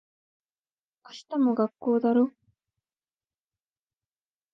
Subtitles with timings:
[1.05, 2.31] 明日も学校だろ。